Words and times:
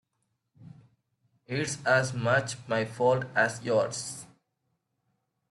It's 1.45 1.77
as 1.85 2.11
much 2.11 2.55
my 2.67 2.85
fault 2.85 3.25
as 3.35 3.61
yours. 3.61 4.25